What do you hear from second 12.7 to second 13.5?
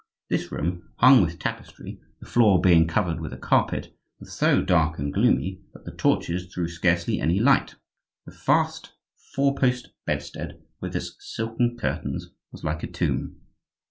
a tomb.